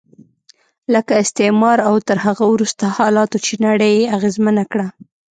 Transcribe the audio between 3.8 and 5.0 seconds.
یې اغېزمنه کړه.